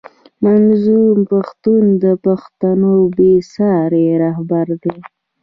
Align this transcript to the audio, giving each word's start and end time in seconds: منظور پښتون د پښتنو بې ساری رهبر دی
منظور 0.43 1.15
پښتون 1.31 1.83
د 2.03 2.05
پښتنو 2.25 2.93
بې 3.15 3.33
ساری 3.53 4.05
رهبر 4.23 4.67
دی 4.83 4.97